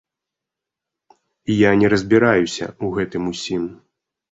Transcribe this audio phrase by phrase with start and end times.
[1.57, 3.71] Я не разбіраюся ў гэтым усім.